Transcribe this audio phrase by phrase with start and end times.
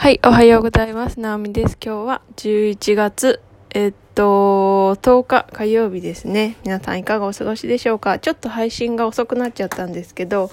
[0.00, 1.18] はい、おはようございます。
[1.18, 1.76] なおみです。
[1.84, 3.40] 今日は11月、
[3.74, 6.56] えっと、10日火曜日ですね。
[6.62, 8.20] 皆さんいかがお過ごしでしょうか？
[8.20, 10.52] ちょっと配信が遅くなっちゃったんですけど、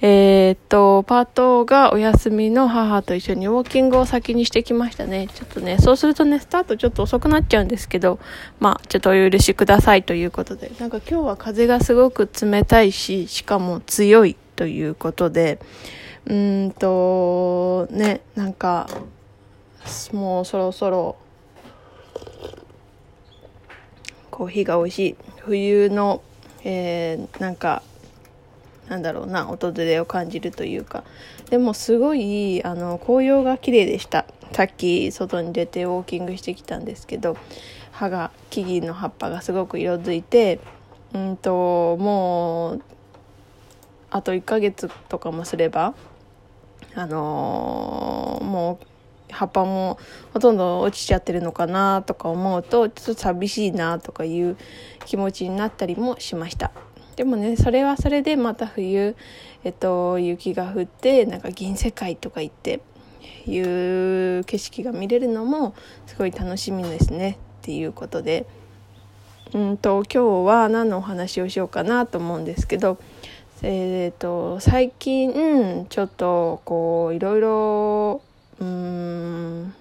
[0.00, 5.28] えー、っと、パートがお休みの母と一緒にウォーキングを先にしてきましたね。
[5.32, 8.18] ちょっとね、そうするとね、スタートちょっと遅くなっちゃうんですけど、
[8.58, 15.60] まあ、ちょっとお許しくださいということで、なんか今日は風がすごく冷たいし、しかも強いということで、
[16.26, 18.88] うんとねなんか
[20.12, 21.16] もうそろそろ
[24.30, 26.22] コーヒーが美味しい冬の、
[26.64, 27.82] えー、なんか
[28.88, 31.04] なんだろうな訪れを感じるというか。
[31.50, 34.24] でもすごいあの紅葉が綺麗でした。
[34.52, 37.36] さっき外に出てウォーキングしてきたんですけど
[37.90, 40.60] 葉が木々の葉っぱがすごく色づいて
[41.14, 42.82] うんともう
[44.12, 45.94] あと1ヶ月とかもすれば
[46.94, 48.86] あのー、もう
[49.32, 49.98] 葉っぱも
[50.34, 54.58] ほとんど落ちちゃってるのかなとか思うとちょっと寂しいなとかいう
[55.06, 56.70] 気持ちになったりもしました。
[57.16, 59.16] でもねそれはそれでまた冬、
[59.64, 62.80] えっと、雪が降ってなんか銀世界とか行って
[63.46, 65.74] いう景色が見れるのも
[66.06, 68.46] すごい楽しみですねっていうことで。
[69.54, 72.96] うんと今日は何のお話をしようかなと思うんですけど
[73.64, 78.22] えーと、最近ちょっとこういろいろ
[78.58, 79.72] うん、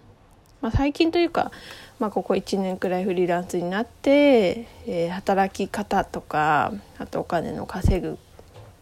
[0.62, 1.52] まあ、最近というか、
[1.98, 8.20] まあ、ここ1年くらいフリーランスになって、えー、働き方とかあとお金の稼ぐ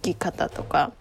[0.02, 0.92] き方とか、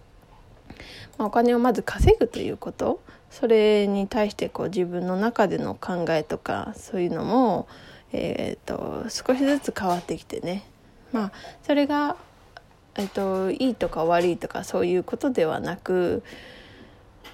[1.19, 7.67] まあ、お金をまず稼ぐということそれに対してこう自分の中での考えとかそういうのも、
[8.13, 10.65] えーと少しずつ変わってきてね。
[11.13, 11.33] まあ
[11.65, 12.17] それが
[12.99, 16.23] えっと、いいとか悪いとかそういうことではなく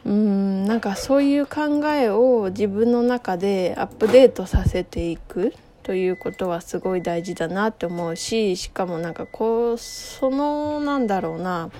[0.04, 11.70] うんなんかそういう考えを自分の中でアップデートさせていくということはすごい大事だなって思うししかもなんかこうそのなんだろうな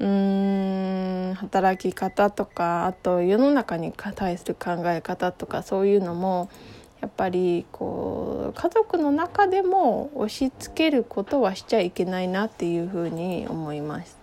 [0.00, 6.50] うーん働き方とかあと世の中に対する考え方とかそういうのも
[7.00, 14.18] やっぱりこう家族の中でも押し付けることはしちゃいけないなっていうふうに思います。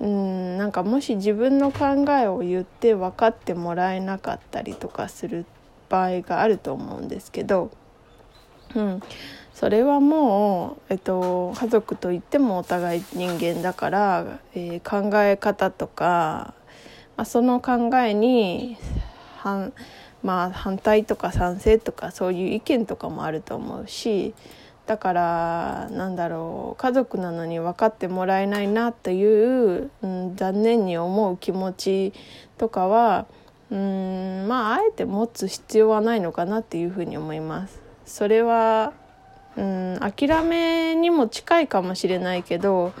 [0.00, 5.46] うんなんかもし自分の考えを言って分かってもらえなかったりとかする
[5.88, 7.70] 場合があると思うんですけど、
[8.74, 9.02] うん、
[9.54, 16.54] それはもう、えっと、家族といってもお互い人間だから、えー、考え方とか、
[17.16, 18.76] まあ、その考えに
[19.38, 19.72] 反
[20.24, 24.34] まあ反対とか賛成とかそういう意見とかもあると思うし
[24.86, 32.12] だからなんだろう家族なのに分かってもらえないなという、うん、残念に思う気持ち
[32.58, 33.26] とかは
[33.70, 37.80] うんまああえて持つ必要はないのかなっていうふうに思います。
[38.04, 38.92] それは
[39.56, 42.92] うん諦めにも近いかもしれないけど、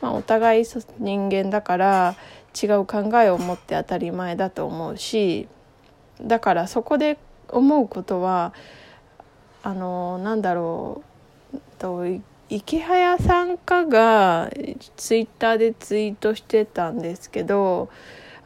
[0.00, 0.64] まあ、お互い
[0.98, 2.16] 人間だから
[2.60, 5.48] 違う考えを持って当たり前だと思うし
[6.22, 7.18] だからそこで
[7.48, 8.52] 思うことは
[9.62, 11.02] あのなんだろ
[11.54, 12.04] うと
[12.50, 14.50] 池早さんかが
[14.96, 17.90] ツイッターでツイートしてたんですけど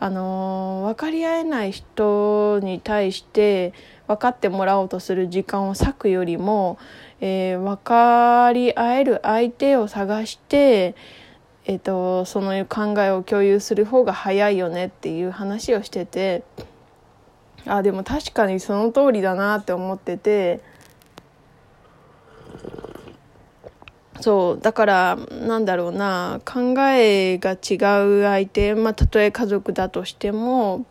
[0.01, 3.73] あの分かり合えない人に対して
[4.09, 6.79] 分かってもらおうとする時間を割くよりも、
[7.21, 10.97] えー、分かり合える相手を探して、
[11.67, 16.43] えーとその考えを共有する方が早いよねっていう話をしてて。
[17.67, 20.61] あでも確かにその通りだなって思ってて。
[24.21, 27.75] そうだからなんだろうな考えが違
[28.21, 30.87] う相手まあたとえ家族だとしても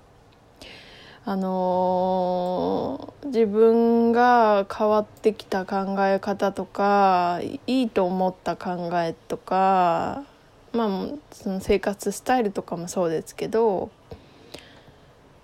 [1.24, 10.24] あのー、自分が変わってきた考え方とかいいと思った考えとか
[10.74, 10.90] まあ
[11.32, 13.92] その生活スタイルとかもそうですけど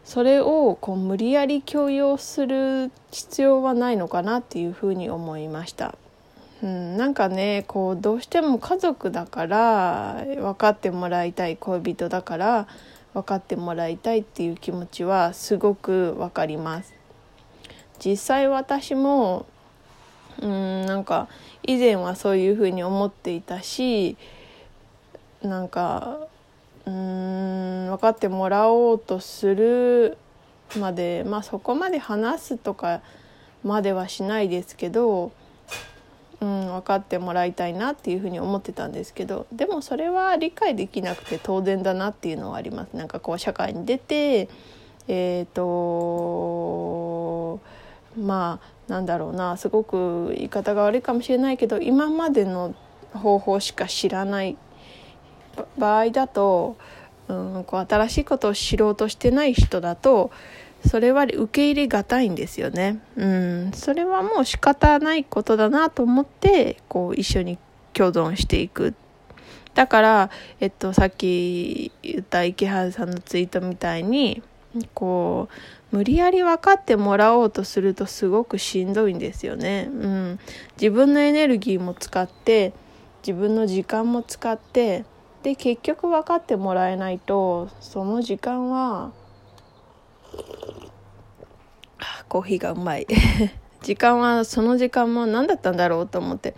[0.07, 5.95] それをこう無理やり強要する必要はないのかなっていうふうに思いました。
[6.63, 12.67] うん、なんかねこうどうしても家族だから分かってもらいたい恋人だから
[13.13, 16.93] 分かってもらいたいっていう気持ちはすごく分かります。
[17.99, 19.45] 実際私も
[20.41, 21.27] うんなんか
[21.63, 24.15] 以前はそういうふうに思っていたし
[25.41, 26.27] なんか
[26.87, 30.17] うん分かってもらおうとする
[30.79, 33.01] までまあそこまで話すとか
[33.63, 35.33] まではしないですけど、
[36.39, 42.95] うん、分かってもらいたいなっていうふうに思ってたんですけどでもそれは理解できなくて当然だなっていうのはあります。
[42.95, 44.47] なんかこう社会に出て
[45.09, 47.59] えっ、と
[48.17, 52.73] まあなんだろうなすごく言い方が悪いかもしれないけど今までの
[53.13, 54.57] 方法しか知らない
[55.77, 56.77] 場合だと、
[57.27, 60.31] うん、こう新しいことを知ろうとしてない人だと
[60.85, 62.99] それは受け入れがたいんですよね。
[63.15, 67.57] うん、それはもう仕方ないことだなと思ってこう一緒に
[67.93, 68.93] 共存していく。
[69.73, 74.41] だから、えっと、さっき言った池原さんのツイートみたいに
[74.93, 75.49] こ
[75.91, 79.89] う無理やり分かってもらおうとするとすごくしんどいんですよね。
[79.91, 80.39] うん、
[80.79, 82.73] 自分のエネルギーも使って
[83.25, 85.05] 自分の時間も使って
[85.47, 89.13] で結局分かってもらえないとその時間は
[92.27, 93.07] コーヒーがうまい。
[93.81, 96.53] 時間はその時間も何だったんだろうと思って。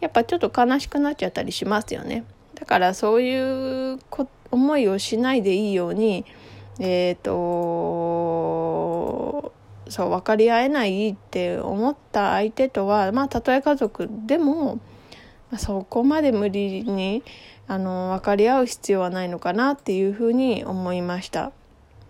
[0.00, 2.26] やっぱちょっと悲しくなっちゃったりしますよね。
[2.54, 3.98] だからそういう
[4.50, 6.26] 思いをしないでいいように
[6.78, 7.32] えっ、ー、と
[9.88, 14.80] そう分かり合えないって思った相手とはまあたとえ家族でも
[15.58, 17.22] そこまで無理に
[17.66, 21.52] あの分かり合う必要はないのかなっていうふうに思いました。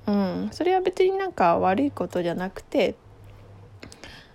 [0.07, 2.95] うん、それは別になんか悪いことじゃなくて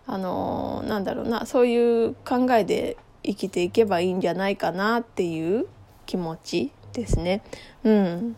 [0.07, 5.67] あのなんだろうなそういう考えで生きていけばいいんじゃないかなっていう
[6.07, 7.43] 気持ちですね。
[7.83, 8.35] うん、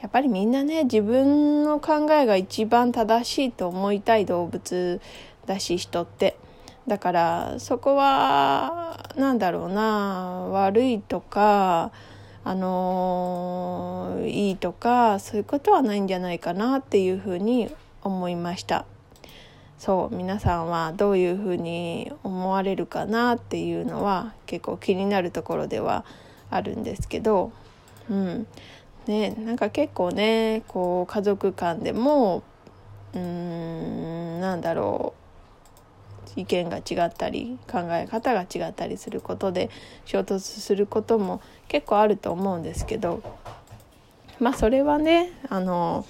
[0.00, 5.00] やっぱりみんなね自分の考えが一番正しいと思いたい動物
[5.46, 6.36] だし人って
[6.86, 11.92] だからそこは何だろうな悪いとか
[12.44, 17.70] あのいいとかそういうことはないんじゃないかなっていうふうに
[18.02, 18.84] 思いました。
[19.78, 26.06] そう皆さんはどういうふうに思われるかなっていうのは結構気になるところでは
[26.48, 27.52] あるんですけど
[28.08, 28.46] うん。
[29.06, 32.42] ねなんか結構ねこう家族間でも
[33.14, 35.23] うんなんだろう
[36.36, 39.70] 意見が違ったり考え方が違ったりすることで
[40.04, 43.22] 衝突することも結構あると思うんですけど
[44.40, 46.04] まあそれはねあの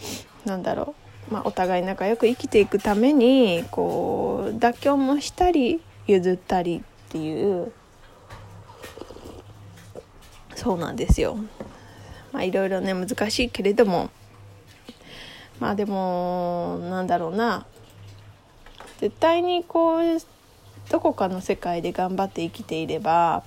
[0.45, 0.95] なんだろ
[1.31, 7.73] う、まあ、お互い仲良く生きていくためにこう妥協もしたり譲ったりっていう
[10.55, 11.37] そうなんですよ。
[12.33, 14.11] まあいろいろね難しいけれども
[15.61, 17.67] まあでもなんだろうな
[19.01, 20.19] 絶対にこう
[20.91, 23.43] どこかの世界で頑張って生きていれば、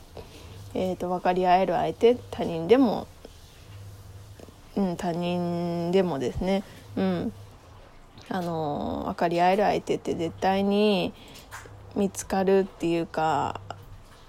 [0.73, 3.07] えーと、分かり合える相手他人でも、
[4.75, 6.63] うん、他人でもですね、
[6.95, 7.33] うん、
[8.29, 11.13] あの分かり合える相手って絶対に
[11.95, 13.61] 見つかるっていうか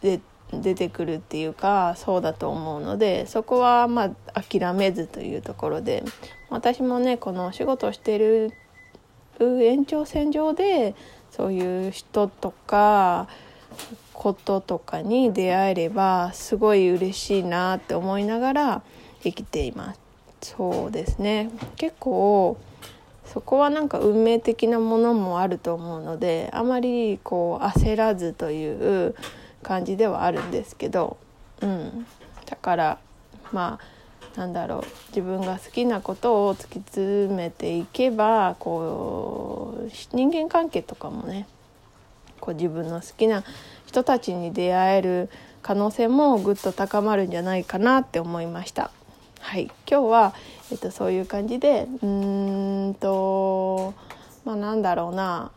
[0.01, 0.21] で
[0.53, 6.05] 出てくるっていうかそうだと思うのでそこはまあ諦めずというところで。
[6.51, 8.53] 私もねこのお仕事をしてる
[9.45, 10.95] 延長線上で
[11.31, 13.29] そういう人とか
[14.13, 18.83] こととかに出会えればすごい嬉しいなって思いながら
[19.23, 20.01] 生きています。
[20.41, 21.51] そうですね。
[21.77, 22.57] 結構
[23.25, 29.15] そこはなんか運命的なものもあると思うのであまりこう焦らずという
[29.63, 31.19] 感じではあるんですけど、
[31.61, 32.07] うん、
[32.47, 32.99] だから
[33.53, 33.98] まあ
[34.39, 34.83] なんだろう。
[35.09, 41.49] 自分が好きなことを突き詰めていけばこう人間関係とかもね
[42.41, 43.43] こう自分の好きな
[43.87, 45.29] 人たちに出会える
[45.61, 48.93] 可能性もぐっと高まるんじゃないかなって思いました。
[49.41, 50.35] はい、今日は、
[50.71, 53.93] えっと、そういう感じでうんと
[54.45, 55.51] まあなんだろうな、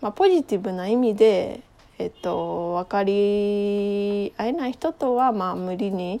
[0.00, 1.62] まあ、ポジティブな意味で、
[1.98, 6.20] えっと、分かり合えない人とはまあ無理に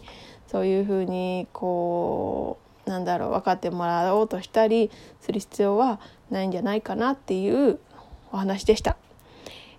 [0.52, 4.90] そういうふうにこうなんだろう分かってもらおうとしたり
[5.22, 5.98] する必要は
[6.30, 7.78] ないんじゃないかなっていう
[8.32, 8.96] お話でした。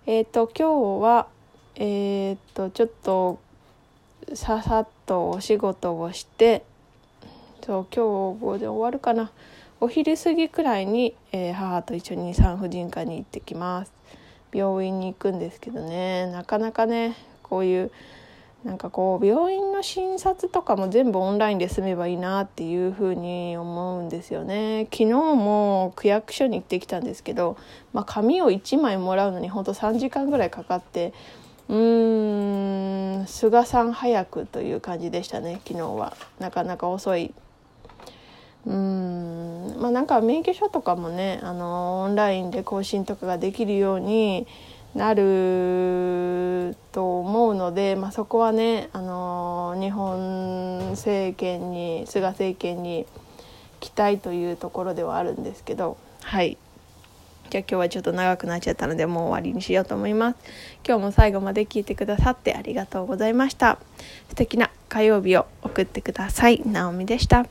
[0.08, 1.28] えっ、ー、と今日は
[1.76, 3.40] えっ、ー、とちょっと
[4.34, 6.64] ささっとお仕事をして
[7.66, 9.32] そう今日で終わるかな。
[9.80, 13.94] お昼過ぎくらいに、えー、母と一緒に産婦人科に行ってきます。
[14.54, 16.28] 病院に行くんですけどね。
[16.28, 17.92] なかなかねこういう
[18.64, 24.86] なんかこう病院の診察とかも全部オンラインで済めばいいなっていうふうに思うんですよね。
[24.86, 27.58] 昨日も区役所に行ってきたんですけど、
[27.92, 31.14] まあ、紙を1枚もらうのにほんと3時間ぐらいかかって
[31.68, 36.16] うーん菅さん早くという感じでしたね昨日は。
[36.40, 37.34] なかなか遅い。
[38.66, 44.48] うんまあなんか免許証とかもねあのオンラインで更新とかができるように
[44.96, 53.08] なると思うので、まあ、そこはね、あの日本政権に菅政権に
[53.80, 56.58] 期待というところではあるんですけど、はい。
[57.50, 60.38] じゃあ今日はちょっと長くなっちゃったのでもう終わりにしようと思います。
[60.88, 63.80] 今日も最後まで聞いてくださってありがとうございました。
[64.30, 66.62] 素敵な火曜日を送ってください。
[66.66, 67.46] なおみでした。